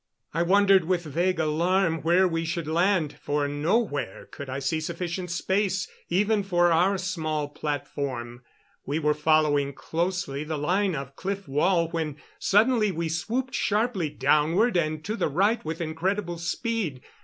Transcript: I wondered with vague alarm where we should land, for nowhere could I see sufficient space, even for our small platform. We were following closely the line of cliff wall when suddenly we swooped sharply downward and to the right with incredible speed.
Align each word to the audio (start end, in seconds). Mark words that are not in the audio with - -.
I 0.33 0.41
wondered 0.41 0.85
with 0.85 1.03
vague 1.03 1.39
alarm 1.39 2.01
where 2.01 2.27
we 2.27 2.43
should 2.43 2.67
land, 2.67 3.19
for 3.21 3.47
nowhere 3.47 4.25
could 4.31 4.49
I 4.49 4.57
see 4.57 4.79
sufficient 4.79 5.29
space, 5.29 5.87
even 6.09 6.41
for 6.41 6.71
our 6.71 6.97
small 6.97 7.47
platform. 7.49 8.41
We 8.83 8.97
were 8.97 9.13
following 9.13 9.73
closely 9.73 10.43
the 10.43 10.57
line 10.57 10.95
of 10.95 11.15
cliff 11.15 11.47
wall 11.47 11.87
when 11.89 12.17
suddenly 12.39 12.91
we 12.91 13.09
swooped 13.09 13.53
sharply 13.53 14.09
downward 14.09 14.75
and 14.75 15.05
to 15.05 15.15
the 15.15 15.29
right 15.29 15.63
with 15.63 15.79
incredible 15.79 16.39
speed. 16.39 17.01